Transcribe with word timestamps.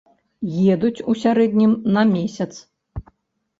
Едуць 0.75 1.03
у 1.13 1.15
сярэднім 1.25 1.71
на 1.99 2.07
месяц. 2.17 2.51